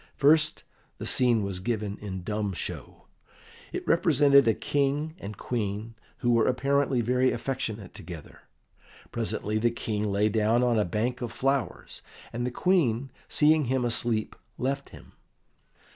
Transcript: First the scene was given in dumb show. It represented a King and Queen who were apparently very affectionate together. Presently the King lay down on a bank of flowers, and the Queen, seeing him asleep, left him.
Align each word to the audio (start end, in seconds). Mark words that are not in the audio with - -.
First 0.15 0.63
the 0.97 1.05
scene 1.05 1.43
was 1.43 1.59
given 1.59 1.99
in 1.99 2.23
dumb 2.23 2.53
show. 2.53 3.05
It 3.71 3.87
represented 3.87 4.47
a 4.47 4.55
King 4.55 5.13
and 5.19 5.37
Queen 5.37 5.93
who 6.21 6.31
were 6.31 6.47
apparently 6.47 7.01
very 7.01 7.29
affectionate 7.31 7.93
together. 7.93 8.39
Presently 9.11 9.59
the 9.59 9.69
King 9.69 10.11
lay 10.11 10.27
down 10.27 10.63
on 10.63 10.79
a 10.79 10.85
bank 10.85 11.21
of 11.21 11.31
flowers, 11.31 12.01
and 12.33 12.47
the 12.47 12.49
Queen, 12.49 13.11
seeing 13.29 13.65
him 13.65 13.85
asleep, 13.85 14.35
left 14.57 14.89
him. 14.89 15.11